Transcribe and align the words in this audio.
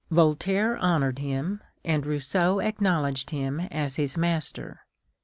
Voltaire 0.09 0.77
honored 0.77 1.19
him, 1.19 1.61
and 1.85 2.07
Rousseau 2.07 2.57
acknowledged 2.59 3.29
him 3.29 3.59
as 3.59 3.97
his 3.97 4.17
master. 4.17 4.87